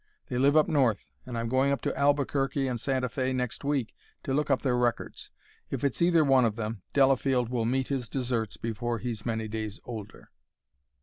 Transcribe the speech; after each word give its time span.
They 0.29 0.39
live 0.39 0.57
up 0.57 0.67
North, 0.67 1.11
and 1.27 1.37
I'm 1.37 1.47
going 1.47 1.71
up 1.71 1.79
to 1.83 1.95
Albuquerque 1.95 2.65
and 2.67 2.81
Santa 2.81 3.07
Fe 3.07 3.33
next 3.33 3.63
week 3.63 3.93
to 4.23 4.33
look 4.33 4.49
up 4.49 4.63
their 4.63 4.75
records. 4.75 5.29
If 5.69 5.83
it's 5.83 6.01
either 6.01 6.23
one 6.23 6.43
of 6.43 6.55
them, 6.55 6.81
Delafield 6.93 7.49
will 7.49 7.65
meet 7.65 7.89
his 7.89 8.09
deserts 8.09 8.57
before 8.57 8.97
he's 8.97 9.27
many 9.27 9.47
days 9.47 9.79
older." 9.85 10.31